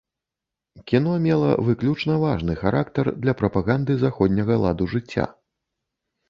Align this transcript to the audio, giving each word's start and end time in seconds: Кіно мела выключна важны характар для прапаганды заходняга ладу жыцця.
Кіно 0.91 1.11
мела 1.25 1.51
выключна 1.67 2.15
важны 2.23 2.55
характар 2.63 3.05
для 3.27 3.33
прапаганды 3.43 3.99
заходняга 4.05 4.53
ладу 4.65 4.89
жыцця. 4.97 5.27